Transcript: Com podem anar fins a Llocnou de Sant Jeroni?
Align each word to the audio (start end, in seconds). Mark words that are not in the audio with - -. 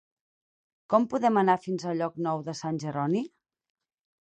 Com 0.93 1.05
podem 1.11 1.37
anar 1.41 1.57
fins 1.67 1.85
a 1.91 1.95
Llocnou 1.99 2.43
de 2.49 2.57
Sant 2.63 2.83
Jeroni? 2.87 3.25